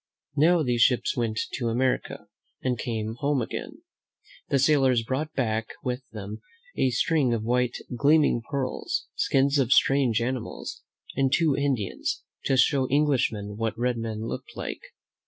Now 0.35 0.63
these 0.63 0.81
ships 0.81 1.15
went 1.15 1.39
to 1.53 1.67
America 1.67 2.25
and 2.63 2.75
came 2.79 3.17
home 3.19 3.39
again. 3.39 3.83
The 4.49 4.57
sailors 4.57 5.03
brought 5.03 5.31
back 5.33 5.67
with 5.83 6.01
them 6.11 6.41
a 6.75 6.89
string 6.89 7.35
of 7.35 7.43
white, 7.43 7.77
gleaming 7.95 8.41
pearls, 8.49 9.05
skins 9.13 9.59
of 9.59 9.71
strange 9.71 10.19
animals, 10.19 10.81
and 11.15 11.31
two 11.31 11.55
Indians, 11.55 12.23
to 12.45 12.57
show 12.57 12.87
Eng 12.87 13.05
lishmen 13.09 13.57
what 13.57 13.77
red 13.77 13.97
men 13.99 14.25
looked 14.25 14.53
like. 14.57 14.81